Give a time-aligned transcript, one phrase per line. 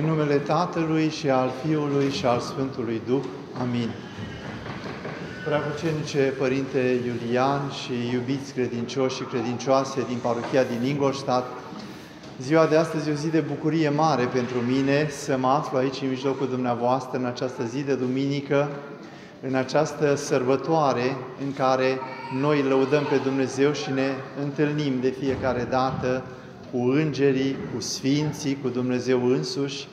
[0.00, 3.22] În numele Tatălui și al Fiului și al Sfântului Duh.
[3.60, 3.90] Amin.
[5.44, 11.46] Preacucenice Părinte Iulian și iubiți credincioși și credincioase din parohia din Ingolstadt,
[12.40, 16.00] ziua de astăzi e o zi de bucurie mare pentru mine să mă aflu aici
[16.02, 18.68] în mijlocul dumneavoastră în această zi de duminică,
[19.40, 21.98] în această sărbătoare în care
[22.40, 24.08] noi lăudăm pe Dumnezeu și ne
[24.42, 26.22] întâlnim de fiecare dată
[26.72, 29.88] cu îngerii, cu sfinții, cu Dumnezeu însuși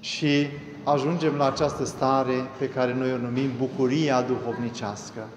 [0.00, 0.46] și
[0.84, 5.28] ajungem la această stare pe care noi o numim bucuria duhovnicească.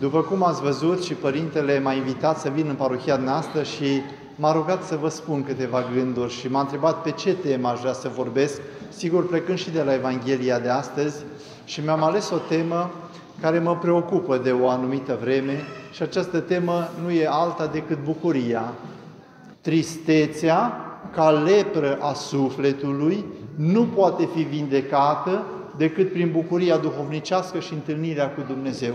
[0.00, 4.02] După cum ați văzut și Părintele m-a invitat să vin în parohia noastră și
[4.36, 7.92] m-a rugat să vă spun câteva gânduri și m-a întrebat pe ce temă aș vrea
[7.92, 11.16] să vorbesc, sigur plecând și de la Evanghelia de astăzi
[11.64, 12.90] și mi-am ales o temă
[13.40, 15.62] care mă preocupă de o anumită vreme
[15.92, 18.72] și această temă nu e alta decât bucuria,
[19.60, 20.82] Tristețea,
[21.14, 28.40] ca lepră a sufletului, nu poate fi vindecată decât prin bucuria duhovnicească și întâlnirea cu
[28.46, 28.94] Dumnezeu.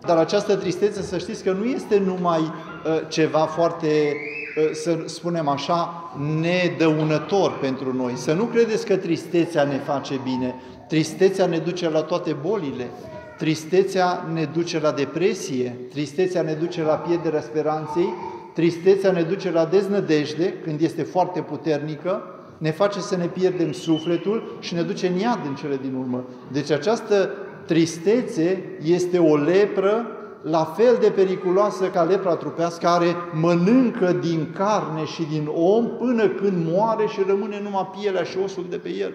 [0.00, 4.16] Dar această tristețe, să știți că nu este numai uh, ceva foarte,
[4.56, 8.12] uh, să spunem așa, nedăunător pentru noi.
[8.16, 10.54] Să nu credeți că tristețea ne face bine.
[10.88, 12.90] Tristețea ne duce la toate bolile.
[13.38, 18.08] Tristețea ne duce la depresie, tristețea ne duce la pierderea speranței
[18.54, 22.22] Tristețea ne duce la deznădejde când este foarte puternică,
[22.58, 26.24] ne face să ne pierdem sufletul și ne duce în iad în cele din urmă.
[26.52, 27.30] Deci această
[27.66, 30.06] tristețe este o lepră
[30.42, 36.28] la fel de periculoasă ca lepra trupească, care mănâncă din carne și din om până
[36.28, 39.14] când moare și rămâne numai pielea și osul de pe el.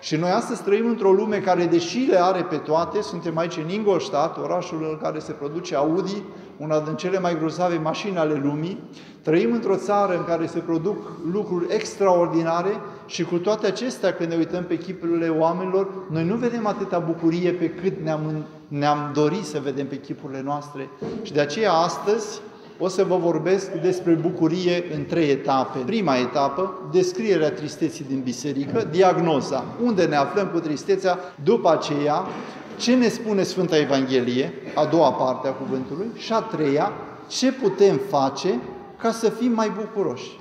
[0.00, 3.70] Și noi astăzi trăim într-o lume care, deși le are pe toate, suntem aici în
[3.70, 6.22] Ingolstadt, orașul în care se produce Audi,
[6.56, 8.82] una din cele mai grozave mașini ale lumii,
[9.22, 10.96] trăim într-o țară în care se produc
[11.32, 16.66] lucruri extraordinare și cu toate acestea, când ne uităm pe chipurile oamenilor, noi nu vedem
[16.66, 20.88] atâta bucurie pe cât ne-am, ne-am dorit să vedem pe chipurile noastre.
[21.22, 22.40] Și de aceea astăzi
[22.78, 25.78] o să vă vorbesc despre bucurie în trei etape.
[25.78, 32.24] Prima etapă, descrierea tristeții din biserică, diagnoza, unde ne aflăm cu tristețea, după aceea,
[32.76, 36.92] ce ne spune Sfânta Evanghelie, a doua parte a cuvântului, și a treia,
[37.28, 38.58] ce putem face
[38.96, 40.40] ca să fim mai bucuroși.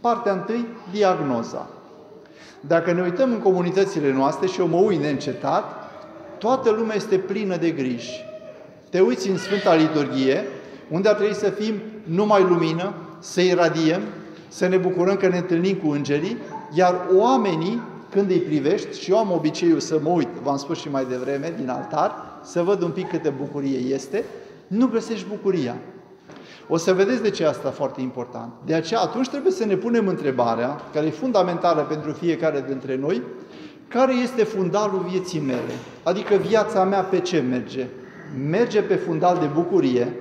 [0.00, 1.68] Partea întâi, diagnoza.
[2.60, 5.64] Dacă ne uităm în comunitățile noastre și eu mă uit neîncetat,
[6.38, 8.24] toată lumea este plină de griji.
[8.90, 10.44] Te uiți în Sfânta Liturghie,
[10.90, 11.74] unde ar trebui să fim
[12.04, 14.00] numai lumină, să iradiem,
[14.48, 16.36] să ne bucurăm că ne întâlnim cu îngerii,
[16.72, 20.90] iar oamenii, când îi privești, și eu am obiceiul să mă uit, v-am spus și
[20.90, 22.12] mai devreme, din altar,
[22.42, 24.24] să văd un pic câte bucurie este,
[24.66, 25.76] nu găsești bucuria.
[26.68, 28.52] O să vedeți de ce asta foarte important.
[28.64, 33.22] De aceea, atunci trebuie să ne punem întrebarea, care e fundamentală pentru fiecare dintre noi,
[33.88, 35.74] care este fundalul vieții mele?
[36.02, 37.86] Adică viața mea pe ce merge?
[38.48, 40.12] Merge pe fundal de bucurie,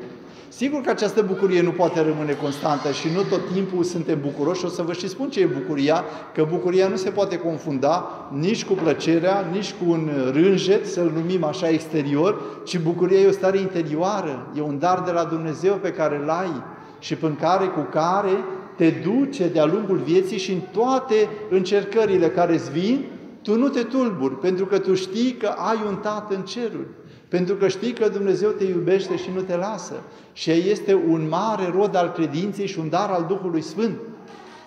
[0.55, 4.65] Sigur că această bucurie nu poate rămâne constantă și nu tot timpul suntem bucuroși.
[4.65, 6.03] O să vă și spun ce e bucuria,
[6.33, 11.43] că bucuria nu se poate confunda nici cu plăcerea, nici cu un rânjet, să-l numim
[11.43, 15.91] așa exterior, ci bucuria e o stare interioară, e un dar de la Dumnezeu pe
[15.91, 16.63] care îl ai
[16.99, 18.43] și prin care, cu care
[18.75, 23.05] te duce de-a lungul vieții și în toate încercările care îți vin,
[23.41, 26.87] tu nu te tulburi, pentru că tu știi că ai un Tată în ceruri.
[27.33, 29.93] Pentru că știi că Dumnezeu te iubește și nu te lasă.
[30.33, 33.95] Și este un mare rod al credinței și un dar al Duhului Sfânt.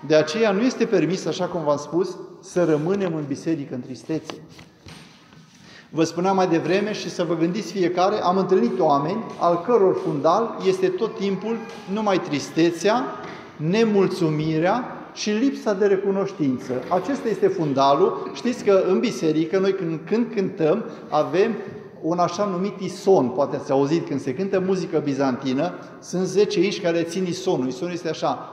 [0.06, 4.34] De aceea nu este permis, așa cum v-am spus, să rămânem în biserică în tristețe.
[5.90, 10.56] Vă spuneam mai devreme și să vă gândiți fiecare, am întâlnit oameni al căror fundal
[10.66, 11.56] este tot timpul
[11.92, 13.04] numai tristețea,
[13.56, 14.84] nemulțumirea
[15.14, 16.72] și lipsa de recunoștință.
[16.88, 18.30] Acesta este fundalul.
[18.34, 21.54] Știți că în biserică, noi când, când cântăm, avem
[22.02, 26.80] un așa numit ison, poate ați auzit când se cântă muzică bizantină, sunt 10 inși
[26.80, 27.66] care țin isonul.
[27.66, 28.50] Isonul este așa,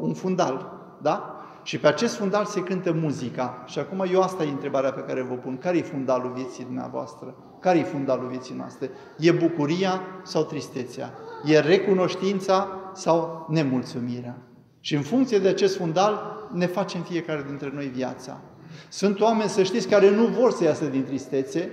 [0.00, 0.72] un fundal,
[1.02, 1.32] da?
[1.62, 3.64] Și pe acest fundal se cântă muzica.
[3.66, 5.58] Și acum eu asta e întrebarea pe care vă pun.
[5.58, 7.34] Care e fundalul vieții dumneavoastră?
[7.60, 8.90] Care e fundalul vieții noastre?
[9.18, 11.12] E bucuria sau tristețea?
[11.44, 14.36] E recunoștința sau nemulțumirea?
[14.80, 18.40] Și în funcție de acest fundal ne facem fiecare dintre noi viața.
[18.88, 21.70] Sunt oameni, să știți, care nu vor să iasă din tristețe.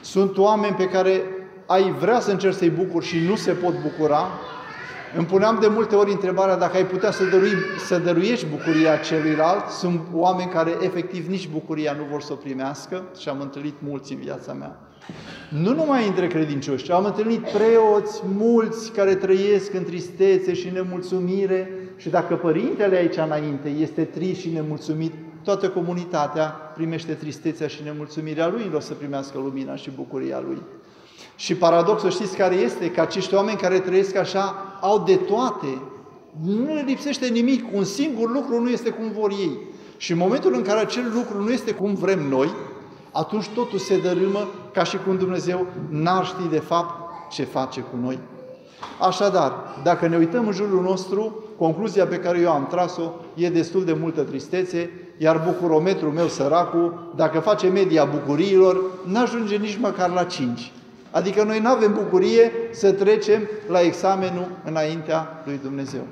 [0.00, 1.22] Sunt oameni pe care
[1.66, 4.28] ai vrea să încerci să-i bucuri și nu se pot bucura.
[5.16, 7.52] Îmi puneam de multe ori întrebarea dacă ai putea să, dărui,
[7.86, 9.68] să dăruiești bucuria celuilalt.
[9.68, 14.12] Sunt oameni care efectiv nici bucuria nu vor să o primească și am întâlnit mulți
[14.12, 14.78] în viața mea.
[15.48, 22.08] Nu numai între credincioși, am întâlnit preoți mulți care trăiesc în tristețe și nemulțumire și
[22.08, 25.12] dacă părintele aici înainte este trist și nemulțumit,
[25.44, 30.62] toată comunitatea primește tristețea și nemulțumirea lui, o să primească lumina și bucuria lui.
[31.36, 32.90] Și paradoxul știți care este?
[32.90, 35.82] Că acești oameni care trăiesc așa au de toate.
[36.44, 37.64] Nu le lipsește nimic.
[37.74, 39.58] Un singur lucru nu este cum vor ei.
[39.96, 42.48] Și în momentul în care acel lucru nu este cum vrem noi,
[43.12, 46.94] atunci totul se dărâmă ca și cum Dumnezeu n-ar ști de fapt
[47.30, 48.18] ce face cu noi.
[49.00, 49.52] Așadar,
[49.82, 53.92] dacă ne uităm în jurul nostru, concluzia pe care eu am tras-o e destul de
[53.92, 60.72] multă tristețe, iar bucurometrul meu săracul, dacă face media bucuriilor, n-ajunge nici măcar la 5.
[61.10, 66.02] Adică noi nu avem bucurie să trecem la examenul înaintea lui Dumnezeu.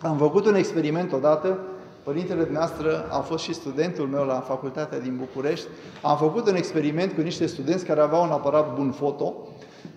[0.00, 1.58] Am făcut un experiment odată,
[2.02, 5.66] părintele dumneavoastră a fost și studentul meu la facultatea din București.
[6.02, 9.34] Am făcut un experiment cu niște studenți care aveau un aparat bun foto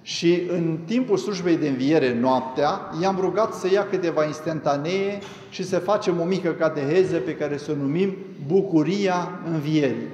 [0.03, 5.19] și în timpul slujbei de înviere noaptea, i-am rugat să ia câteva instantanee
[5.49, 8.15] și să facem o mică cateheză pe care să o numim
[8.47, 10.07] Bucuria învierii.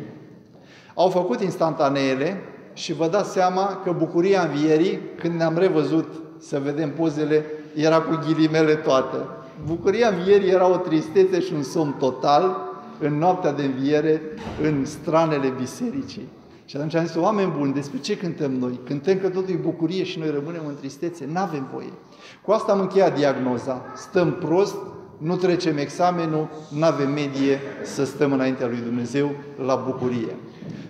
[0.93, 2.41] Au făcut instantaneele
[2.73, 6.07] și vă dați seama că bucuria învierii, când ne-am revăzut
[6.39, 7.45] să vedem pozele,
[7.75, 9.37] era cu ghilimele toată.
[9.65, 12.57] Bucuria învierii era o tristețe și un somn total
[12.99, 14.21] în noaptea de înviere,
[14.63, 16.27] în stranele bisericii.
[16.69, 18.79] Și atunci am zis, oameni buni, despre ce cântăm noi?
[18.85, 21.29] Cântăm că totul e bucurie și noi rămânem în tristețe?
[21.31, 21.93] N-avem voie.
[22.41, 23.85] Cu asta am încheiat diagnoza.
[23.95, 24.75] Stăm prost,
[25.17, 29.31] nu trecem examenul, nu avem medie să stăm înaintea lui Dumnezeu
[29.65, 30.35] la bucurie.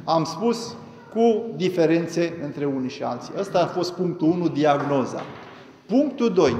[0.03, 0.75] Am spus
[1.13, 3.33] cu diferențe între unii și alții.
[3.39, 5.21] Ăsta a fost punctul 1, diagnoza.
[5.85, 6.55] Punctul 2.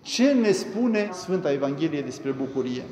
[0.00, 2.82] Ce ne spune Sfânta Evanghelie despre bucurie?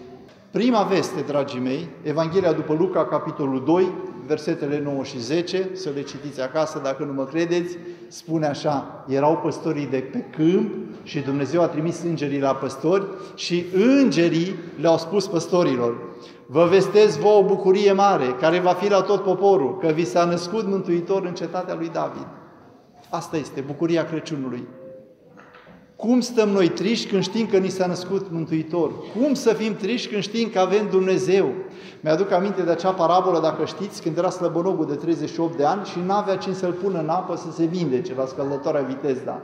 [0.50, 3.92] Prima veste, dragii mei, Evanghelia după Luca, capitolul 2,
[4.28, 7.76] versetele 9 și 10, să le citiți acasă dacă nu mă credeți,
[8.08, 13.64] spune așa, erau păstorii de pe câmp și Dumnezeu a trimis îngerii la păstori și
[13.74, 15.96] îngerii le-au spus păstorilor,
[16.46, 20.24] vă vestez vă o bucurie mare, care va fi la tot poporul, că vi s-a
[20.24, 22.26] născut Mântuitor în cetatea lui David.
[23.08, 24.68] Asta este bucuria Crăciunului.
[25.98, 28.92] Cum stăm noi triști când știm că ni s-a născut Mântuitor?
[29.20, 31.52] Cum să fim triști când știm că avem Dumnezeu?
[32.00, 35.98] Mi-aduc aminte de acea parabolă, dacă știți, când era slăbănogul de 38 de ani și
[36.06, 39.42] n-avea cine să-l pună în apă să se vindece la scăldătoarea Vitezda.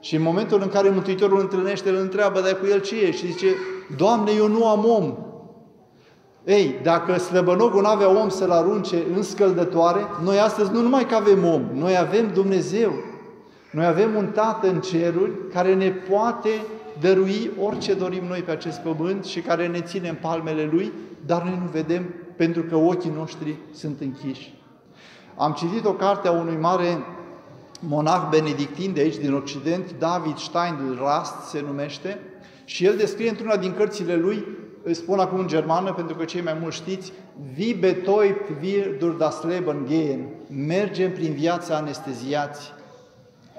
[0.00, 3.10] Și în momentul în care Mântuitorul îl întâlnește, îl întreabă, dar cu el ce e?
[3.10, 3.46] Și zice,
[3.96, 5.14] Doamne, eu nu am om.
[6.44, 11.14] Ei, dacă slăbănogul nu avea om să-l arunce în scăldătoare, noi astăzi nu numai că
[11.14, 12.92] avem om, noi avem Dumnezeu.
[13.70, 16.50] Noi avem un Tată în ceruri care ne poate
[17.00, 20.92] dărui orice dorim noi pe acest pământ și care ne ține în palmele Lui,
[21.26, 24.54] dar noi nu vedem pentru că ochii noștri sunt închiși.
[25.36, 26.98] Am citit o carte a unui mare
[27.80, 32.18] monah benedictin de aici, din Occident, David Steindl-Rast se numește,
[32.64, 34.46] și el descrie într-una din cărțile lui,
[34.82, 37.12] îi spun acum în germană, pentru că cei mai mulți știți,
[37.58, 40.28] Wie betäubt wir durch das Leben gehen.
[40.66, 42.72] Mergem prin viața anesteziați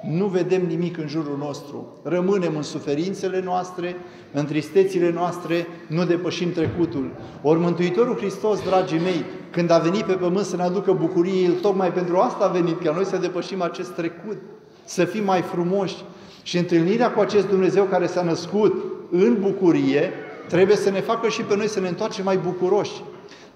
[0.01, 1.87] nu vedem nimic în jurul nostru.
[2.03, 3.95] Rămânem în suferințele noastre,
[4.33, 7.11] în tristețile noastre, nu depășim trecutul.
[7.41, 11.53] Ori Mântuitorul Hristos, dragii mei, când a venit pe pământ să ne aducă bucurie, El
[11.53, 14.37] tocmai pentru asta a venit, ca noi să depășim acest trecut,
[14.85, 15.95] să fim mai frumoși.
[16.43, 20.11] Și întâlnirea cu acest Dumnezeu care s-a născut în bucurie,
[20.47, 23.01] trebuie să ne facă și pe noi să ne întoarcem mai bucuroși.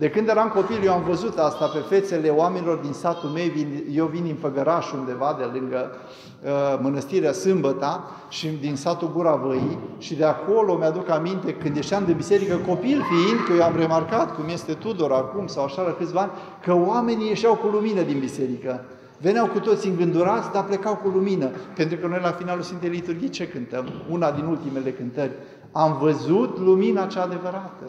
[0.03, 3.45] De când eram copil, eu am văzut asta pe fețele oamenilor din satul meu.
[3.91, 9.79] Eu vin din Făgăraș undeva, de lângă uh, mănăstirea Sâmbăta și din satul Gura Văii
[9.97, 14.35] și de acolo mi-aduc aminte când ieșeam de biserică, copil fiind, că eu am remarcat
[14.35, 16.31] cum este Tudor acum sau așa la câțiva ani,
[16.63, 18.85] că oamenii ieșeau cu lumină din biserică.
[19.17, 21.49] Veneau cu toți îngândurați, dar plecau cu lumină.
[21.75, 23.85] Pentru că noi la finalul Sfintei Liturghii ce cântăm?
[24.09, 25.31] Una din ultimele cântări.
[25.71, 27.83] Am văzut lumina cea adevărată.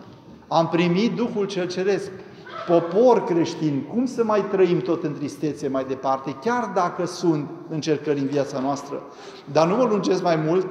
[0.49, 2.11] Am primit Duhul cel Ceresc.
[2.67, 8.21] Popor creștin, cum să mai trăim tot în tristețe mai departe, chiar dacă sunt încercări
[8.21, 9.03] în viața noastră?
[9.53, 10.67] Dar nu mă lungesc mai mult,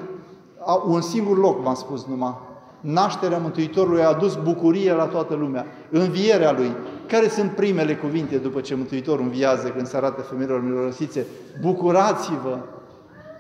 [0.88, 2.36] un singur loc v-am spus numai.
[2.80, 5.66] Nașterea Mântuitorului a adus bucurie la toată lumea.
[5.90, 6.72] Învierea Lui.
[7.08, 11.26] Care sunt primele cuvinte după ce Mântuitorul înviază când se arată femeilor mirosițe?
[11.62, 12.58] Bucurați-vă!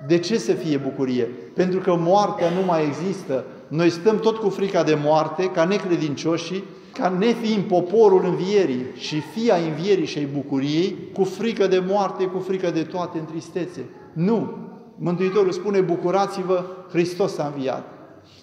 [0.07, 1.23] De ce să fie bucurie?
[1.53, 3.43] Pentru că moartea nu mai există.
[3.73, 6.63] Noi stăm tot cu frica de moarte, ca necredincioșii,
[6.93, 12.39] ca nefiind poporul învierii și fia învierii și ai bucuriei, cu frică de moarte, cu
[12.39, 13.85] frică de toate în tristețe.
[14.13, 14.57] Nu!
[14.97, 17.83] Mântuitorul spune, bucurați-vă, Hristos a înviat.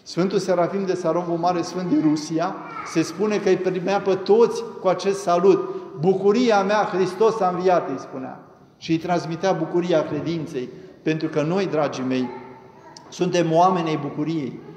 [0.02, 2.54] Sfântul Serafim de Sarovul Mare Sfânt din Rusia
[2.86, 5.68] se spune că îi primea pe toți cu acest salut.
[6.00, 8.40] Bucuria mea, Hristos a înviat, îi spunea.
[8.76, 10.68] Și îi transmitea bucuria credinței.
[11.02, 12.28] Pentru că noi, dragii mei,
[13.08, 14.68] suntem oamenii bucuriei.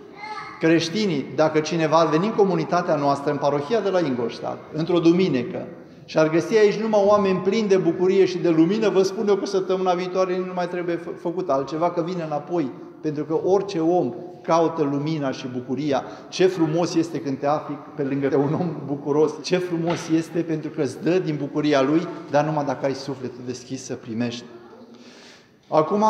[0.64, 5.68] Creștinii, dacă cineva ar veni în comunitatea noastră, în parohia de la Ingolstadt, într-o duminică,
[6.06, 9.36] și ar găsi aici numai oameni plini de bucurie și de lumină, vă spun eu
[9.36, 12.72] că săptămâna viitoare nu mai trebuie făcut altceva, că vine înapoi.
[13.02, 16.04] Pentru că orice om caută lumina și bucuria.
[16.30, 19.32] Ce frumos este când te afli pe lângă un om bucuros.
[19.42, 23.42] Ce frumos este pentru că îți dă din bucuria lui, dar numai dacă ai sufletul
[23.46, 24.44] deschis să primești.
[25.68, 26.04] Acum,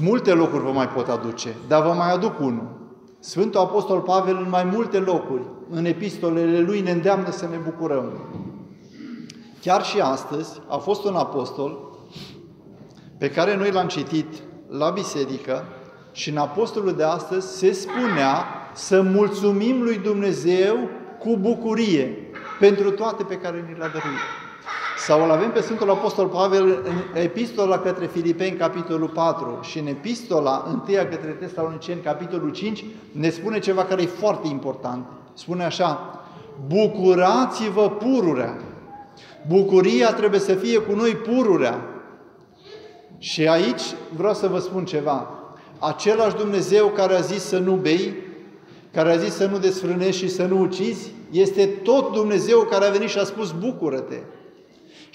[0.00, 2.84] multe locuri vă mai pot aduce, dar vă mai aduc unul.
[3.18, 8.12] Sfântul Apostol Pavel în mai multe locuri, în epistolele lui, ne îndeamnă să ne bucurăm.
[9.60, 11.78] Chiar și astăzi a fost un apostol
[13.18, 14.26] pe care noi l-am citit
[14.68, 15.64] la biserică
[16.12, 18.44] și în apostolul de astăzi se spunea
[18.74, 20.76] să mulțumim lui Dumnezeu
[21.18, 22.16] cu bucurie
[22.60, 24.45] pentru toate pe care ni le-a dăruit.
[24.96, 29.86] Sau îl avem pe Sfântul Apostol Pavel în epistola către Filipeni, capitolul 4 și în
[29.86, 35.06] epistola 1 către Tesaloniceni, capitolul 5, ne spune ceva care e foarte important.
[35.34, 36.20] Spune așa,
[36.66, 38.56] bucurați-vă pururea.
[39.48, 41.80] Bucuria trebuie să fie cu noi pururea.
[43.18, 43.82] Și aici
[44.16, 45.30] vreau să vă spun ceva.
[45.78, 48.14] Același Dumnezeu care a zis să nu bei,
[48.92, 52.90] care a zis să nu desfrânești și să nu ucizi, este tot Dumnezeu care a
[52.90, 54.16] venit și a spus bucură-te.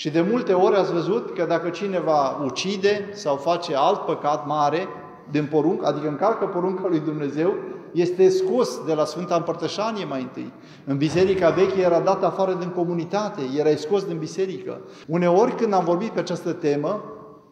[0.01, 4.88] Și de multe ori ați văzut că dacă cineva ucide sau face alt păcat mare
[5.31, 7.53] din porunc, adică încalcă porunca lui Dumnezeu,
[7.91, 10.53] este scos de la Sfânta Împărtășanie mai întâi.
[10.86, 14.79] În biserica veche era dat afară din comunitate, era scos din biserică.
[15.08, 17.03] Uneori când am vorbit pe această temă,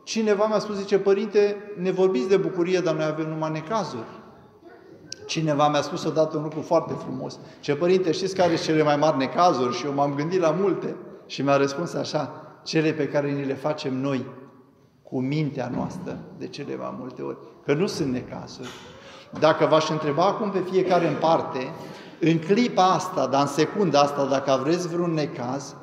[0.04, 4.08] cineva mi-a spus, zice, Părinte, ne vorbiți de bucurie, dar noi avem numai necazuri.
[5.26, 7.40] Cineva mi-a spus odată un lucru foarte frumos.
[7.60, 9.76] Ce părinte, știți care sunt cele mai mari necazuri?
[9.76, 10.96] Și eu m-am gândit la multe.
[11.30, 12.32] Și mi-a răspuns așa,
[12.64, 14.26] cele pe care ni le facem noi
[15.04, 18.70] cu mintea noastră de cele mai multe ori, că nu sunt necazuri.
[19.40, 21.60] Dacă v-aș întreba acum pe fiecare în parte,
[22.20, 25.76] în clipa asta, dar în secunda asta, dacă vreți vreun necaz,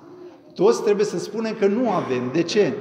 [0.54, 2.30] toți trebuie să spunem că nu avem.
[2.32, 2.74] De ce?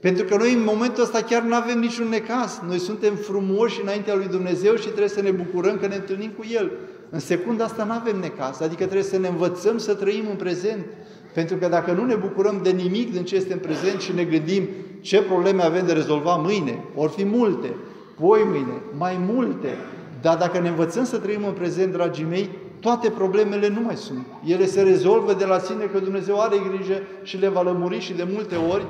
[0.00, 2.60] Pentru că noi în momentul ăsta chiar nu avem niciun necaz.
[2.66, 6.44] Noi suntem frumoși înaintea lui Dumnezeu și trebuie să ne bucurăm că ne întâlnim cu
[6.52, 6.72] El.
[7.10, 10.84] În secunda asta nu avem necaz, adică trebuie să ne învățăm să trăim în prezent.
[11.36, 14.24] Pentru că dacă nu ne bucurăm de nimic din ce este în prezent și ne
[14.24, 14.68] gândim
[15.00, 17.74] ce probleme avem de rezolvat mâine, vor fi multe,
[18.20, 19.68] poi mâine, mai multe.
[20.20, 22.50] Dar dacă ne învățăm să trăim în prezent, dragii mei,
[22.80, 24.26] toate problemele nu mai sunt.
[24.44, 28.12] Ele se rezolvă de la sine că Dumnezeu are grijă și le va lămuri și
[28.12, 28.84] de multe ori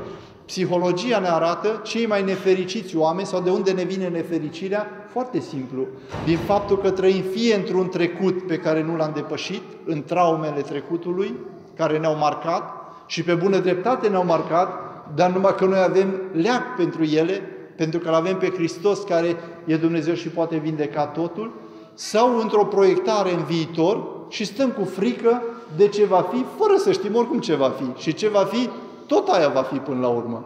[0.46, 5.86] Psihologia ne arată cei mai nefericiți oameni sau de unde ne vine nefericirea, foarte simplu,
[6.24, 11.34] din faptul că trăim fie într-un trecut pe care nu l-am depășit, în traumele trecutului,
[11.76, 12.62] care ne-au marcat
[13.06, 14.68] și pe bună dreptate ne-au marcat,
[15.14, 17.42] dar numai că noi avem leac pentru ele,
[17.76, 21.54] pentru că îl avem pe Hristos care e Dumnezeu și poate vindeca totul,
[21.94, 25.42] sau într-o proiectare în viitor și stăm cu frică
[25.76, 28.02] de ce va fi, fără să știm oricum ce va fi.
[28.02, 28.68] Și ce va fi,
[29.06, 30.44] tot aia va fi până la urmă.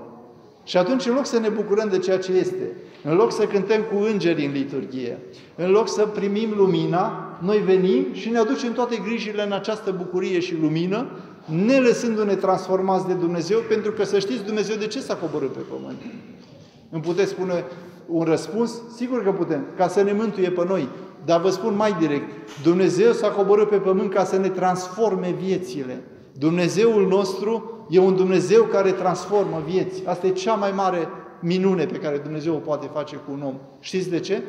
[0.64, 2.72] Și atunci, în loc să ne bucurăm de ceea ce este,
[3.02, 5.18] în loc să cântăm cu îngeri în liturghie,
[5.54, 10.40] în loc să primim lumina, noi venim și ne aducem toate grijile în această bucurie
[10.40, 11.06] și lumină,
[11.44, 15.60] ne lăsându-ne transformați de Dumnezeu, pentru că să știți Dumnezeu de ce s-a coborât pe
[15.70, 15.98] pământ.
[16.90, 17.64] Îmi puteți spune
[18.06, 18.80] un răspuns?
[18.96, 20.88] Sigur că putem, ca să ne mântuie pe noi.
[21.24, 22.30] Dar vă spun mai direct,
[22.62, 26.02] Dumnezeu s-a coborât pe pământ ca să ne transforme viețile.
[26.38, 30.06] Dumnezeul nostru e un Dumnezeu care transformă vieți.
[30.06, 31.08] Asta e cea mai mare
[31.40, 33.54] minune pe care Dumnezeu o poate face cu un om.
[33.80, 34.42] Știți de ce?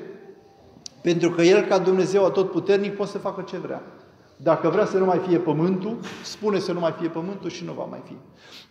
[1.02, 3.82] Pentru că El, ca Dumnezeu atotputernic, poate să facă ce vrea.
[4.38, 7.74] Dacă vrea să nu mai fie pământul, spune să nu mai fie pământul și nu
[7.74, 8.16] va mai fi.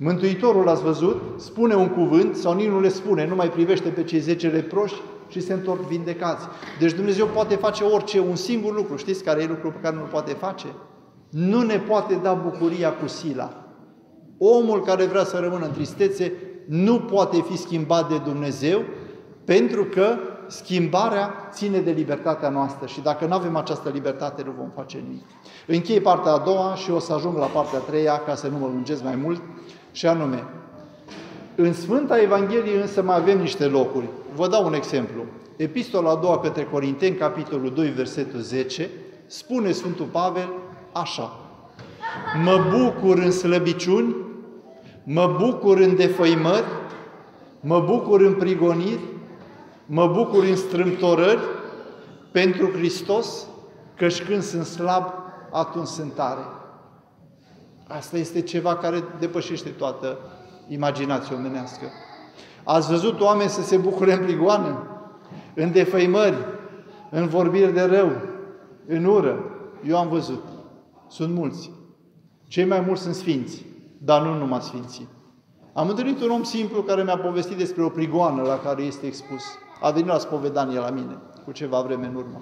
[0.03, 4.05] Mântuitorul, ați văzut, spune un cuvânt sau nici nu le spune, nu mai privește pe
[4.05, 4.95] cei zece leproși
[5.29, 6.47] și se întorc vindecați.
[6.79, 8.97] Deci Dumnezeu poate face orice, un singur lucru.
[8.97, 10.67] Știți care e lucrul pe care nu-l poate face?
[11.31, 13.65] Nu ne poate da bucuria cu sila.
[14.39, 16.33] Omul care vrea să rămână în tristețe
[16.67, 18.83] nu poate fi schimbat de Dumnezeu
[19.45, 20.17] pentru că
[20.51, 25.25] schimbarea ține de libertatea noastră și dacă nu avem această libertate nu vom face nimic.
[25.67, 28.59] Închei partea a doua și o să ajung la partea a treia ca să nu
[28.59, 29.43] mă lungesc mai mult
[29.93, 30.45] și anume,
[31.55, 34.09] în Sfânta Evanghelie însă mai avem niște locuri.
[34.35, 35.25] Vă dau un exemplu.
[35.57, 38.91] Epistola a doua către Corinteni, capitolul 2, versetul 10,
[39.27, 40.49] spune Sfântul Pavel
[40.93, 41.41] așa.
[42.45, 44.15] Mă bucur în slăbiciuni,
[45.05, 46.65] mă bucur în defăimări,
[47.61, 49.01] mă bucur în prigoniri,
[49.93, 51.41] mă bucur în strâmtorări
[52.31, 53.47] pentru Hristos,
[53.97, 55.05] căci când sunt slab,
[55.53, 56.45] atunci sunt tare.
[57.89, 60.19] Asta este ceva care depășește toată
[60.69, 61.85] imaginația omenească.
[62.65, 64.87] Ați văzut oameni să se bucure în prigoană,
[65.55, 66.37] în defăimări,
[67.11, 68.11] în vorbiri de rău,
[68.87, 69.45] în ură.
[69.87, 70.45] Eu am văzut.
[71.09, 71.71] Sunt mulți.
[72.47, 73.65] Cei mai mulți sunt sfinți,
[73.99, 75.09] dar nu numai sfinții.
[75.73, 79.43] Am întâlnit un om simplu care mi-a povestit despre o prigoană la care este expus.
[79.81, 82.41] A venit la spovedanie la mine, cu ceva vreme în urmă.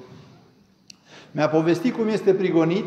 [1.33, 2.85] Mi-a povestit cum este prigonit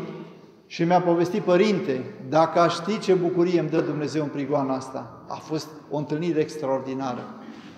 [0.66, 5.24] și mi-a povestit, părinte, dacă aș ști ce bucurie îmi dă Dumnezeu în prigoana asta.
[5.28, 7.24] A fost o întâlnire extraordinară.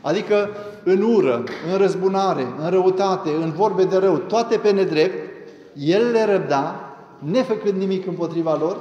[0.00, 0.48] Adică
[0.84, 5.32] în ură, în răzbunare, în răutate, în vorbe de rău, toate pe nedrept,
[5.74, 6.80] el le răbda,
[7.18, 8.76] nefăcând nimic împotriva lor,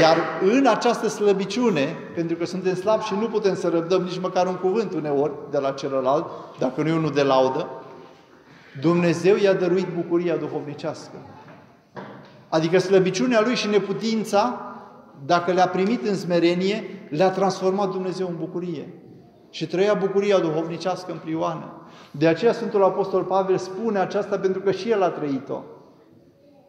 [0.00, 4.46] iar în această slăbiciune, pentru că suntem slabi și nu putem să răbdăm nici măcar
[4.46, 6.26] un cuvânt uneori de la celălalt,
[6.58, 7.68] dacă nu e unul de laudă,
[8.80, 11.16] Dumnezeu i-a dăruit bucuria duhovnicească.
[12.48, 14.60] Adică slăbiciunea lui și neputința,
[15.26, 18.88] dacă le-a primit în smerenie, le-a transformat Dumnezeu în bucurie.
[19.50, 21.72] Și trăia bucuria duhovnicească în prioană.
[22.10, 25.62] De aceea Sfântul Apostol Pavel spune aceasta pentru că și el a trăit-o.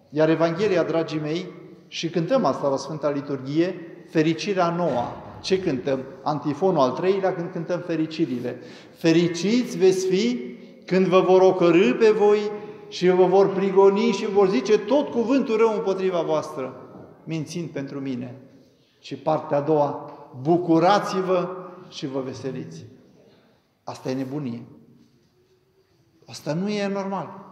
[0.09, 1.58] Iar Evanghelia, dragii mei,
[1.89, 3.75] și cântăm asta la Sfânta Liturghie,
[4.09, 5.23] fericirea noua.
[5.41, 5.99] Ce cântăm?
[6.23, 8.59] Antifonul al treilea când cântăm fericirile.
[8.91, 10.39] Fericiți veți fi
[10.85, 12.51] când vă vor ocărâ pe voi
[12.87, 16.73] și vă vor prigoni și vor zice tot cuvântul rău împotriva voastră,
[17.23, 18.41] mințind pentru mine.
[18.99, 21.49] Și partea a doua, bucurați-vă
[21.89, 22.85] și vă veseliți.
[23.83, 24.61] Asta e nebunie.
[26.25, 27.48] Asta nu e normal.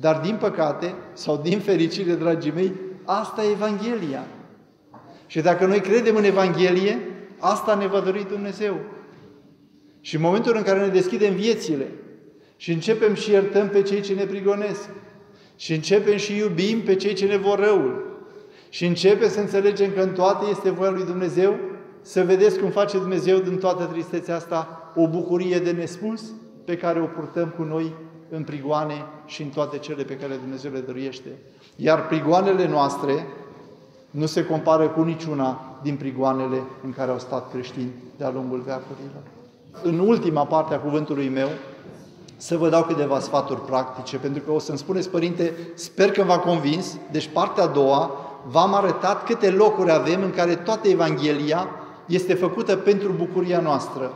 [0.00, 2.72] Dar din păcate, sau din fericire, dragii mei,
[3.04, 4.24] asta e Evanghelia.
[5.26, 6.98] Și dacă noi credem în Evanghelie,
[7.38, 8.76] asta ne va dori Dumnezeu.
[10.00, 11.86] Și în momentul în care ne deschidem viețile
[12.56, 14.88] și începem și iertăm pe cei ce ne prigonesc,
[15.56, 18.18] și începem și iubim pe cei ce ne vor răul,
[18.68, 21.56] și începem să înțelegem că în toate este voia lui Dumnezeu,
[22.02, 26.22] să vedeți cum face Dumnezeu din toată tristețea asta o bucurie de nespus
[26.64, 27.94] pe care o purtăm cu noi
[28.30, 31.28] în prigoane și în toate cele pe care Dumnezeu le dăruiește.
[31.76, 33.26] Iar prigoanele noastre
[34.10, 39.22] nu se compară cu niciuna din prigoanele în care au stat creștini de-a lungul veacurilor.
[39.82, 41.48] În ultima parte a cuvântului meu,
[42.36, 46.38] să vă dau câteva sfaturi practice, pentru că o să-mi spuneți, Părinte, sper că v-a
[46.38, 48.10] convins, deci partea a doua,
[48.46, 51.68] v-am arătat câte locuri avem în care toată Evanghelia
[52.06, 54.12] este făcută pentru bucuria noastră.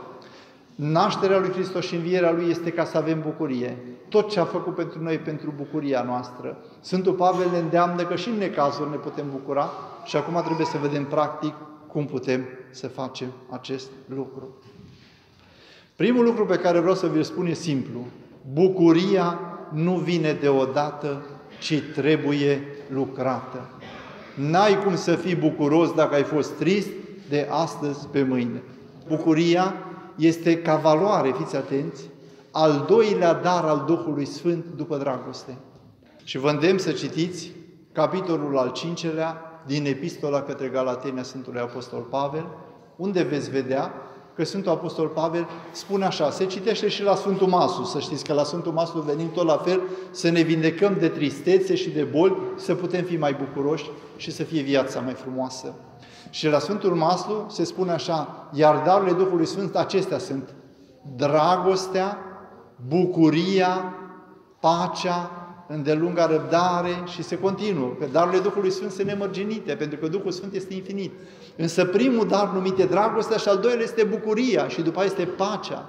[0.75, 3.77] Nașterea lui Hristos și învierea Lui este ca să avem bucurie.
[4.09, 6.57] Tot ce a făcut pentru noi, pentru bucuria noastră.
[6.79, 9.69] Sfântul Pavel ne îndeamnă că și în necazuri ne putem bucura
[10.05, 11.53] și acum trebuie să vedem practic
[11.87, 14.55] cum putem să facem acest lucru.
[15.95, 18.05] Primul lucru pe care vreau să vi-l spun e simplu.
[18.53, 19.39] Bucuria
[19.73, 21.25] nu vine deodată,
[21.59, 23.69] ci trebuie lucrată.
[24.35, 26.89] N-ai cum să fii bucuros dacă ai fost trist
[27.29, 28.63] de astăzi pe mâine.
[29.07, 29.73] Bucuria
[30.15, 32.09] este ca valoare, fiți atenți,
[32.51, 35.57] al doilea dar al Duhului Sfânt după dragoste.
[36.23, 37.51] Și vă îndemn să citiți
[37.91, 42.47] capitolul al cincelea din Epistola către Galatenia Sfântului Apostol Pavel,
[42.95, 43.93] unde veți vedea
[44.35, 48.33] că Sfântul Apostol Pavel spune așa, se citește și la Sfântul Maslu, să știți că
[48.33, 52.35] la Sfântul Maslu venim tot la fel să ne vindecăm de tristețe și de boli,
[52.55, 55.73] să putem fi mai bucuroși și să fie viața mai frumoasă.
[56.29, 60.53] Și la Sfântul Maslu se spune așa, iar darurile Duhului Sfânt acestea sunt
[61.15, 62.17] dragostea,
[62.87, 63.93] bucuria,
[64.59, 65.31] pacea,
[65.67, 67.89] îndelunga răbdare și se continuă.
[67.99, 71.11] Că darurile Duhului Sfânt sunt nemărginite, pentru că Duhul Sfânt este infinit.
[71.57, 75.31] Însă primul dar numit e dragostea și al doilea este bucuria și după aceea este
[75.43, 75.85] pacea.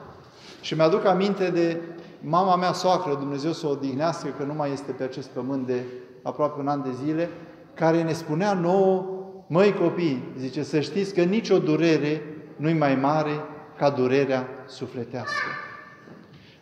[0.61, 1.81] Și mi-aduc aminte de
[2.21, 5.85] mama mea soacră, Dumnezeu să o odihnească, că nu mai este pe acest pământ de
[6.23, 7.31] aproape un an de zile,
[7.75, 9.16] care ne spunea nouă
[9.49, 12.23] Măi copii, zice, să știți că nicio durere
[12.57, 13.45] nu-i mai mare
[13.79, 15.45] ca durerea sufletească.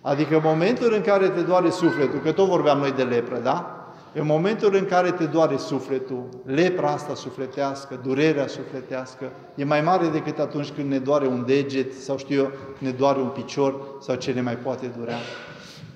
[0.00, 3.78] Adică în momentul în care te doare sufletul, că tot vorbeam noi de lepră, da?
[4.14, 10.06] În momentul în care te doare sufletul, lepra asta sufletească, durerea sufletească, e mai mare
[10.06, 14.14] decât atunci când ne doare un deget sau știu eu, ne doare un picior sau
[14.14, 15.16] ce ne mai poate durea.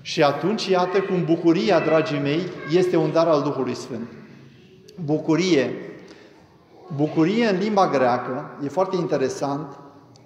[0.00, 2.40] Și atunci, iată cum bucuria, dragii mei,
[2.76, 4.08] este un dar al Duhului Sfânt.
[5.04, 5.87] Bucurie
[6.96, 9.78] Bucurie în limba greacă, e foarte interesant,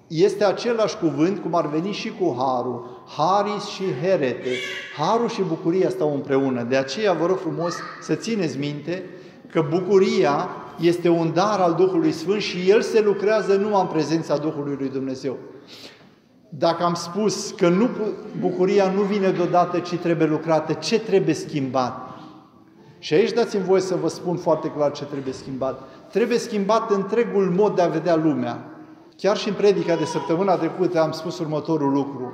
[0.07, 3.03] este același cuvânt cum ar veni și cu harul.
[3.17, 4.49] Haris și herete.
[4.97, 6.63] Harul și bucuria stau împreună.
[6.63, 9.03] De aceea vă rog frumos să țineți minte
[9.51, 10.49] că bucuria
[10.79, 14.89] este un dar al Duhului Sfânt și El se lucrează numai în prezența Duhului lui
[14.89, 15.37] Dumnezeu.
[16.49, 17.89] Dacă am spus că nu,
[18.39, 22.09] bucuria nu vine deodată, ci trebuie lucrată, ce trebuie schimbat?
[22.99, 25.81] Și aici dați-mi voie să vă spun foarte clar ce trebuie schimbat.
[26.13, 28.65] Trebuie schimbat întregul mod de a vedea lumea.
[29.17, 32.33] Chiar și în predica de săptămâna trecută am spus următorul lucru.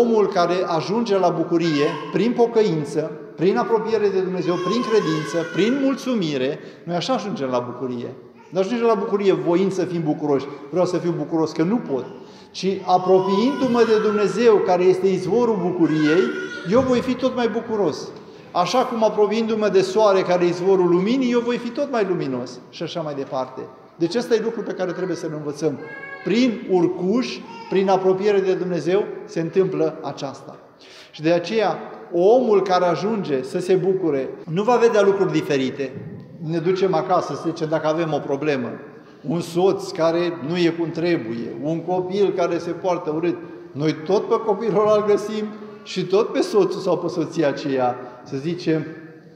[0.00, 6.58] Omul care ajunge la bucurie prin pocăință, prin apropiere de Dumnezeu, prin credință, prin mulțumire,
[6.84, 8.14] noi așa ajungem la bucurie.
[8.50, 10.46] Nu ajungem la bucurie voind să fim bucuroși.
[10.70, 12.04] Vreau să fiu bucuros, că nu pot.
[12.50, 16.22] Ci apropiindu-mă de Dumnezeu, care este izvorul bucuriei,
[16.70, 18.08] eu voi fi tot mai bucuros.
[18.52, 22.60] Așa cum apropiindu-mă de soare, care e izvorul luminii, eu voi fi tot mai luminos.
[22.70, 23.60] Și așa mai departe.
[23.96, 25.78] Deci ăsta e lucru pe care trebuie să-l învățăm.
[26.24, 27.38] Prin urcuș,
[27.70, 30.56] prin apropiere de Dumnezeu, se întâmplă aceasta.
[31.10, 31.78] Și de aceea,
[32.12, 35.92] omul care ajunge să se bucure, nu va vedea lucruri diferite.
[36.44, 38.68] Ne ducem acasă, să zicem, dacă avem o problemă,
[39.28, 43.36] un soț care nu e cum trebuie, un copil care se poartă urât,
[43.72, 45.44] noi tot pe copilul îl găsim
[45.82, 47.96] și tot pe soțul sau pe soția aceea,
[48.28, 48.86] să zicem,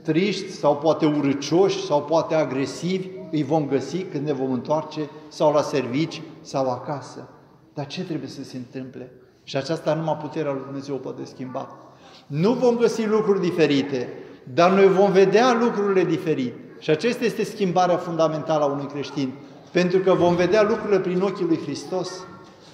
[0.02, 5.52] triști sau poate urăcioși sau poate agresivi, îi vom găsi când ne vom întoarce sau
[5.52, 7.28] la servici sau acasă.
[7.74, 9.12] Dar ce trebuie să se întâmple?
[9.44, 11.76] Și aceasta numai puterea lui Dumnezeu poate schimba.
[12.26, 14.08] Nu vom găsi lucruri diferite,
[14.54, 16.54] dar noi vom vedea lucrurile diferit.
[16.78, 19.32] Și aceasta este schimbarea fundamentală a unui creștin.
[19.70, 22.10] Pentru că vom vedea lucrurile prin ochii lui Hristos.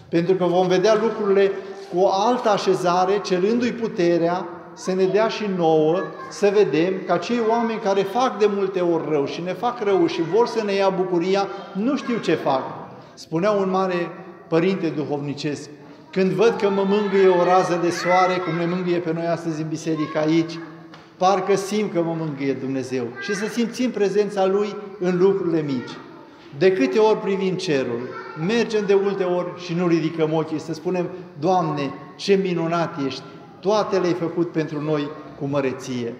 [0.09, 1.51] Pentru că vom vedea lucrurile
[1.93, 4.47] cu o altă așezare, cerându-i puterea
[4.79, 9.11] să ne dea și nouă să vedem că cei oameni care fac de multe ori
[9.11, 12.63] rău și ne fac rău și vor să ne ia bucuria, nu știu ce fac.
[13.15, 14.11] Spunea un mare
[14.49, 15.69] părinte duhovnicesc,
[16.11, 19.63] când văd că mă mângâie o rază de soare, cum ne mângâie pe noi astăzi
[19.63, 20.59] în biserică aici,
[21.17, 25.97] parcă simt că mă mângâie Dumnezeu și să simțim prezența Lui în lucrurile mici.
[26.59, 28.09] De câte ori privim cerul,
[28.47, 33.23] mergem de multe ori și nu ridicăm ochii să spunem, Doamne, ce minunat ești,
[33.61, 36.15] toate le-ai făcut pentru noi cu măreție.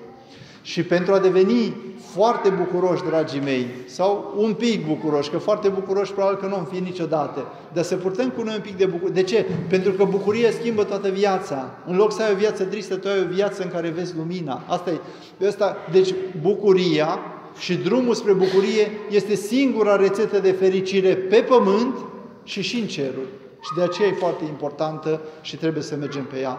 [0.63, 1.75] Și pentru a deveni
[2.15, 6.65] foarte bucuroși, dragii mei, sau un pic bucuroși, că foarte bucuroși probabil că nu vom
[6.65, 9.13] fi niciodată, dar să purtăm cu noi un pic de bucurie.
[9.13, 9.47] De ce?
[9.69, 11.71] Pentru că bucuria schimbă toată viața.
[11.87, 14.63] În loc să ai o viață tristă, tu ai o viață în care vezi lumina.
[14.67, 15.47] Asta e.
[15.47, 17.19] Asta, deci bucuria
[17.59, 21.97] și drumul spre bucurie este singura rețetă de fericire pe pământ
[22.45, 23.29] și și în ceruri.
[23.61, 26.59] Și de aceea e foarte importantă și trebuie să mergem pe ea.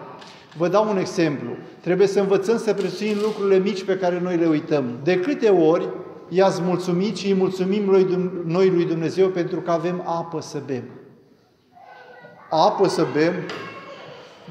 [0.57, 1.49] Vă dau un exemplu.
[1.79, 4.85] Trebuie să învățăm să prețuim lucrurile mici pe care noi le uităm.
[5.03, 5.89] De câte ori
[6.29, 7.83] i-ați mulțumit și îi mulțumim
[8.45, 10.83] noi lui Dumnezeu pentru că avem apă să bem.
[12.49, 13.33] Apă să bem,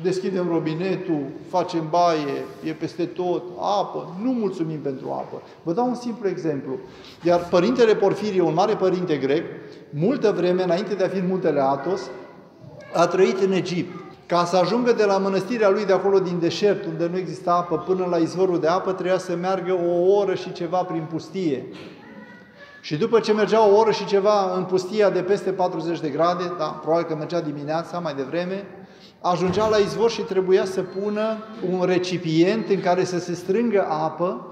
[0.03, 5.43] deschidem robinetul, facem baie, e peste tot, apă, nu mulțumim pentru apă.
[5.63, 6.79] Vă dau un simplu exemplu.
[7.23, 9.45] Iar Părintele Porfirie, un mare părinte grec,
[9.91, 12.01] multă vreme, înainte de a fi în muntele Atos,
[12.95, 14.08] a trăit în Egipt.
[14.29, 17.77] Ca să ajungă de la mănăstirea lui de acolo din deșert, unde nu exista apă,
[17.77, 21.67] până la izvorul de apă, trebuia să meargă o oră și ceva prin pustie.
[22.81, 26.53] Și după ce mergea o oră și ceva în pustia de peste 40 de grade,
[26.59, 28.65] da, probabil că mergea dimineața mai devreme,
[29.21, 31.37] ajungea la izvor și trebuia să pună
[31.71, 34.47] un recipient în care să se strângă apă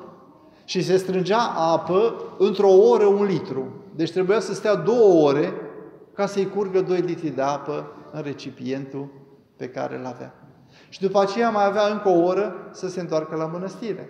[0.65, 3.67] și se strângea apă într-o oră un litru.
[3.95, 5.53] Deci trebuia să stea două ore
[6.15, 9.25] ca să-i curgă 2 litri de apă în recipientul
[9.57, 10.35] pe care îl avea.
[10.89, 14.09] Și după aceea mai avea încă o oră să se întoarcă la mănăstire.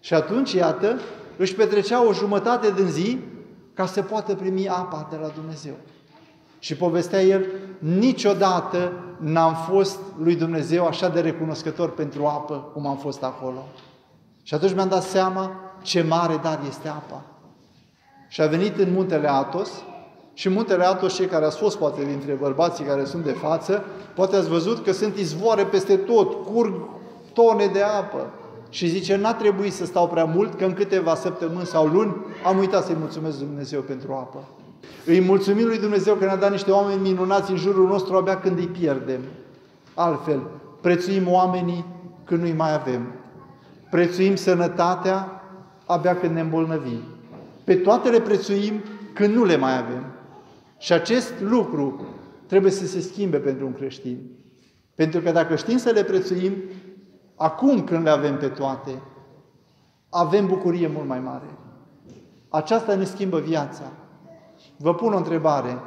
[0.00, 0.98] Și atunci, iată,
[1.36, 3.18] își petrecea o jumătate din zi
[3.74, 5.74] ca să poată primi apa de la Dumnezeu.
[6.58, 7.44] Și povestea el,
[7.78, 13.66] niciodată n-am fost lui Dumnezeu așa de recunoscător pentru apă cum am fost acolo.
[14.42, 15.50] Și atunci mi-am dat seama
[15.82, 17.24] ce mare dar este apa.
[18.28, 19.70] Și a venit în muntele Atos
[20.34, 24.36] și muntele Atos, cei care ați fost poate dintre bărbații care sunt de față, poate
[24.36, 26.74] ați văzut că sunt izvoare peste tot, curg
[27.32, 28.30] tone de apă.
[28.68, 32.58] Și zice, n-a trebuit să stau prea mult, că în câteva săptămâni sau luni am
[32.58, 34.44] uitat să-i mulțumesc Dumnezeu pentru apă.
[35.06, 38.58] Îi mulțumim lui Dumnezeu că ne-a dat niște oameni minunați în jurul nostru abia când
[38.58, 39.20] îi pierdem.
[39.94, 40.42] Altfel,
[40.80, 41.84] prețuim oamenii
[42.24, 43.06] când nu-i mai avem.
[43.90, 45.42] Prețuim sănătatea
[45.86, 47.00] abia când ne îmbolnăvim.
[47.64, 50.04] Pe toate le prețuim când nu le mai avem.
[50.84, 52.06] Și acest lucru
[52.46, 54.30] trebuie să se schimbe pentru un creștin.
[54.94, 56.54] Pentru că dacă știm să le prețuim,
[57.36, 59.02] acum când le avem pe toate,
[60.10, 61.58] avem bucurie mult mai mare.
[62.48, 63.82] Aceasta ne schimbă viața.
[64.76, 65.78] Vă pun o întrebare.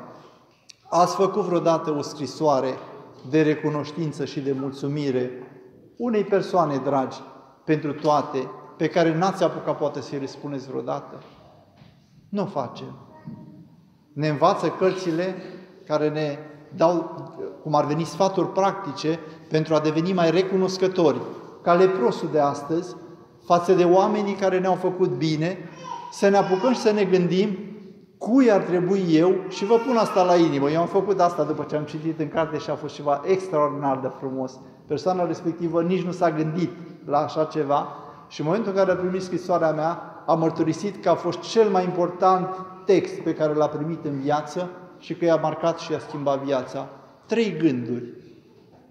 [0.90, 2.74] Ați făcut vreodată o scrisoare
[3.30, 5.32] de recunoștință și de mulțumire
[5.98, 7.18] unei persoane dragi
[7.64, 11.22] pentru toate pe care n-ați apucat poate să-i răspuneți vreodată?
[12.30, 13.07] Nu o facem.
[14.18, 15.36] Ne învață cărțile
[15.86, 16.38] care ne
[16.76, 17.26] dau,
[17.64, 21.22] cum ar veni, sfaturi practice pentru a deveni mai recunoscători,
[21.64, 22.96] ca leprosul de astăzi,
[23.46, 25.58] față de oamenii care ne-au făcut bine,
[26.12, 27.58] să ne apucăm și să ne gândim
[28.18, 31.66] cui ar trebui eu, și vă pun asta la inimă, eu am făcut asta după
[31.70, 34.60] ce am citit în carte și a fost ceva extraordinar de frumos.
[34.88, 36.72] Persoana respectivă nici nu s-a gândit
[37.06, 37.88] la așa ceva,
[38.28, 41.70] Și în momentul în care a primit scrisoarea mea, a mărturisit că a fost cel
[41.70, 42.48] mai important
[42.88, 44.70] text pe care l-a primit în viață
[45.00, 46.88] și că i-a marcat și i-a schimbat viața.
[47.26, 48.06] Trei gânduri.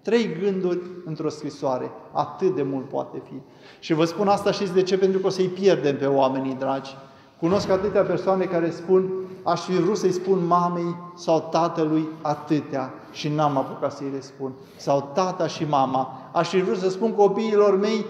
[0.01, 1.91] Trei gânduri într-o scrisoare.
[2.11, 3.41] Atât de mult poate fi.
[3.79, 4.97] Și vă spun asta și de ce?
[4.97, 6.95] Pentru că o să-i pierdem pe oamenii dragi.
[7.39, 9.09] Cunosc atâtea persoane care spun,
[9.43, 14.51] aș fi vrut să-i spun mamei sau tatălui atâtea și n-am apucat să-i le spun.
[14.75, 16.29] Sau tata și mama.
[16.33, 18.05] Aș fi vrut să spun copiilor mei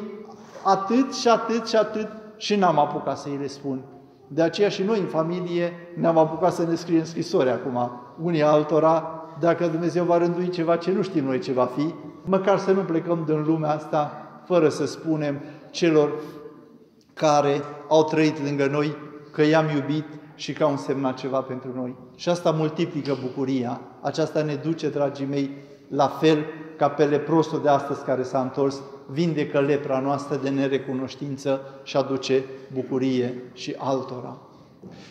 [0.64, 3.82] atât și atât și atât și n-am apucat să-i le spun.
[4.28, 9.22] De aceea și noi în familie ne-am apucat să ne scriem scrisori acum, unii altora,
[9.40, 11.94] dacă Dumnezeu va rândui ceva ce nu știm noi ce va fi,
[12.26, 14.12] măcar să nu plecăm din lumea asta
[14.46, 16.12] fără să spunem celor
[17.14, 18.96] care au trăit lângă noi
[19.32, 21.96] că i-am iubit și că au însemnat ceva pentru noi.
[22.16, 23.82] Și asta multiplică bucuria.
[24.02, 25.52] Aceasta ne duce, dragii mei,
[25.88, 26.38] la fel
[26.78, 32.44] ca pe leprosul de astăzi care s-a întors, vindecă lepra noastră de nerecunoștință și aduce
[32.74, 34.38] bucurie și altora.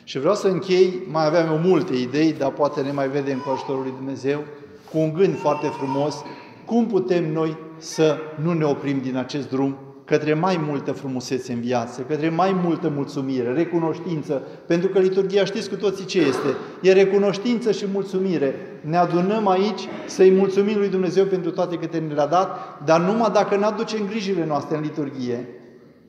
[0.04, 3.82] Și vreau să închei, mai aveam multe idei, dar poate ne mai vedem cu ajutorul
[3.82, 4.44] lui Dumnezeu,
[4.90, 6.22] cu un gând foarte frumos,
[6.64, 11.60] cum putem noi să nu ne oprim din acest drum către mai multă frumusețe în
[11.60, 16.48] viață, către mai multă mulțumire, recunoștință, pentru că liturgia știți cu toții ce este?
[16.82, 18.54] E recunoștință și mulțumire.
[18.80, 23.30] Ne adunăm aici să-i mulțumim lui Dumnezeu pentru toate câte ne le-a dat, dar numai
[23.32, 25.48] dacă ne aducem grijile noastre în liturgie.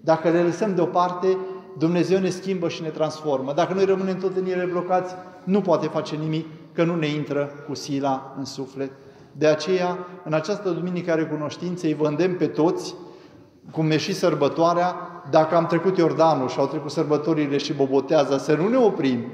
[0.01, 1.38] Dacă le lăsăm deoparte,
[1.77, 3.53] Dumnezeu ne schimbă și ne transformă.
[3.53, 7.51] Dacă noi rămânem tot în ele blocați, nu poate face nimic, că nu ne intră
[7.67, 8.91] cu sila în suflet.
[9.31, 12.95] De aceea, în această duminică a recunoștinței, vă îndemn pe toți
[13.71, 14.95] cum e și sărbătoarea,
[15.30, 19.25] dacă am trecut Iordanul și au trecut sărbătorile și bobotează, să nu ne oprim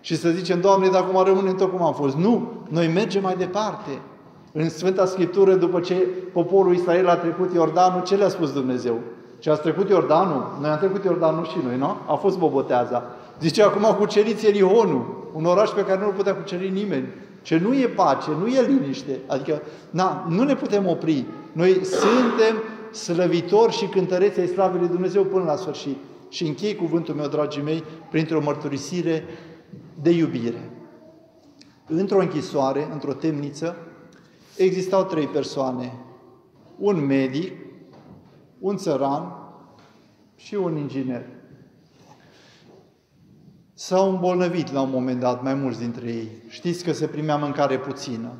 [0.00, 2.16] și să zicem, Doamne, dacă acum rămânem tot cum am fost.
[2.16, 2.52] Nu!
[2.68, 3.90] Noi mergem mai departe.
[4.52, 5.94] În Sfânta Scriptură, după ce
[6.32, 8.98] poporul Israel a trecut Iordanul, ce le-a spus Dumnezeu?
[9.38, 10.58] Ce ați trecut Iordanul?
[10.60, 11.96] Noi am trecut Iordanul și noi, nu?
[12.06, 13.02] A fost boboteaza.
[13.40, 17.08] Zice, acum cuceriți Erihonul, un oraș pe care nu-l putea cuceri nimeni.
[17.42, 19.18] Ce nu e pace, nu e liniște.
[19.26, 21.24] Adică, na, nu ne putem opri.
[21.52, 25.96] Noi suntem slăvitor și cântăreți ai slavei lui Dumnezeu până la sfârșit.
[26.28, 29.24] Și închei cuvântul meu, dragii mei, printr-o mărturisire
[30.02, 30.70] de iubire.
[31.86, 33.76] Într-o închisoare, într-o temniță,
[34.56, 35.92] existau trei persoane.
[36.78, 37.52] Un medic,
[38.58, 39.32] un țăran
[40.36, 41.26] și un inginer.
[43.74, 46.28] S-au îmbolnăvit la un moment dat mai mulți dintre ei.
[46.48, 48.32] Știți că se primea mâncare puțină.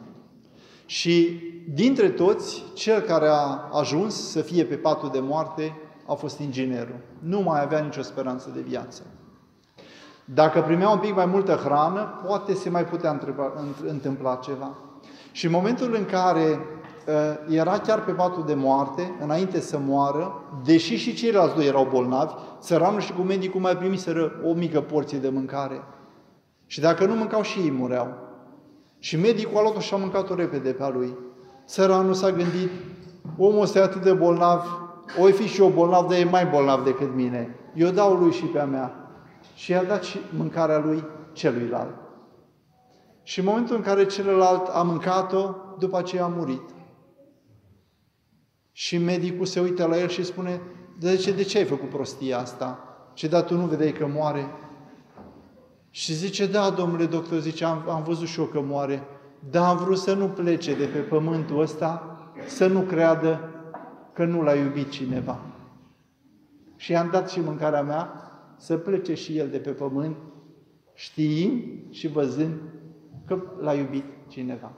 [0.90, 1.40] Și
[1.74, 5.76] dintre toți, cel care a ajuns să fie pe patul de moarte
[6.06, 6.98] a fost inginerul.
[7.18, 9.02] Nu mai avea nicio speranță de viață.
[10.24, 13.20] Dacă primea un pic mai multă hrană, poate se mai putea
[13.86, 14.78] întâmpla ceva.
[15.32, 20.32] Și în momentul în care uh, era chiar pe patul de moarte, înainte să moară,
[20.64, 25.18] deși și ceilalți doi erau bolnavi, țăranul și cu medicul mai primiseră o mică porție
[25.18, 25.82] de mâncare.
[26.66, 28.28] Și dacă nu mâncau și ei mureau.
[29.00, 31.16] Și medicul a luat-o și a mâncat-o repede pe a lui.
[31.66, 32.70] Țăranul s-a gândit,
[33.36, 34.64] omul ăsta e atât de bolnav,
[35.18, 37.54] o fi și eu bolnav, dar e mai bolnav decât mine.
[37.74, 38.94] Eu dau lui și pe a mea.
[39.54, 41.94] Și i-a dat și mâncarea lui celuilalt.
[43.22, 46.62] Și în momentul în care celălalt a mâncat-o, după aceea a murit.
[48.72, 50.60] Și medicul se uită la el și spune,
[50.98, 52.78] de ce, de ce ai făcut prostia asta?
[53.14, 54.46] Ce, dar tu nu vedeai că moare?
[55.90, 59.02] Și zice, da, domnule doctor, zice, am, am văzut și eu că moare,
[59.50, 63.50] dar am vrut să nu plece de pe pământul ăsta, să nu creadă
[64.12, 65.40] că nu l-a iubit cineva.
[66.76, 68.12] Și i-am dat și mâncarea mea
[68.56, 70.16] să plece și el de pe pământ,
[70.94, 72.54] știind și văzând
[73.26, 74.72] că l-a iubit cineva.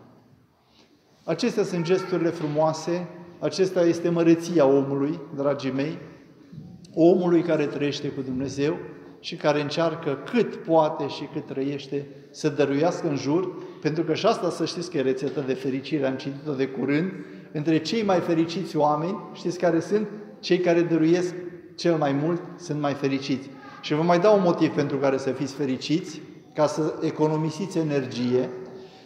[1.24, 5.98] Acestea sunt gesturile frumoase, acesta este măreția omului, dragii mei,
[6.94, 8.76] omului care trăiește cu Dumnezeu,
[9.22, 14.26] și care încearcă cât poate și cât trăiește să dăruiască în jur, pentru că și
[14.26, 17.10] asta să știți că e rețetă de fericire, am citit-o de curând,
[17.52, 20.08] între cei mai fericiți oameni, știți care sunt?
[20.40, 21.34] Cei care dăruiesc
[21.74, 23.50] cel mai mult sunt mai fericiți.
[23.80, 26.20] Și vă mai dau un motiv pentru care să fiți fericiți,
[26.54, 28.48] ca să economisiți energie.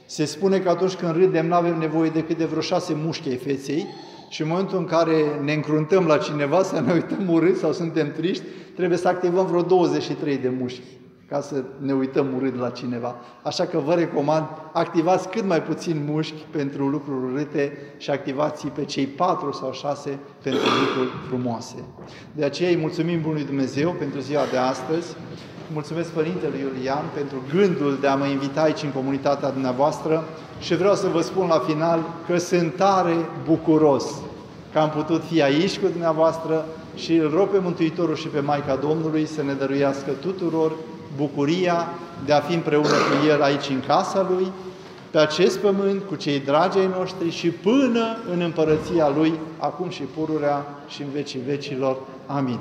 [0.07, 3.37] Se spune că atunci când râdem, nu avem nevoie decât de vreo șase mușchi ai
[3.37, 3.87] feței,
[4.29, 8.13] și în momentul în care ne încruntăm la cineva, să ne uităm urât sau suntem
[8.13, 10.97] triști, trebuie să activăm vreo 23 de mușchi
[11.29, 13.17] ca să ne uităm urât la cineva.
[13.43, 18.85] Așa că vă recomand, activați cât mai puțin mușchi pentru lucruri urâte și activați pe
[18.85, 21.75] cei patru sau șase pentru lucruri frumoase.
[22.33, 25.17] De aceea îi mulțumim Bunului Dumnezeu pentru ziua de astăzi.
[25.73, 30.25] Mulțumesc Părintele Iulian pentru gândul de a mă invita aici în comunitatea dumneavoastră
[30.59, 34.05] și vreau să vă spun la final că sunt tare bucuros
[34.73, 38.77] că am putut fi aici cu dumneavoastră și îl rog pe Mântuitorul și pe Maica
[38.77, 40.73] Domnului să ne dăruiască tuturor
[41.17, 41.89] bucuria
[42.25, 44.53] de a fi împreună cu El aici în casa Lui,
[45.11, 50.03] pe acest pământ, cu cei dragi ai noștri și până în împărăția Lui, acum și
[50.03, 51.97] pururea și în vecii vecilor.
[52.27, 52.59] Amin.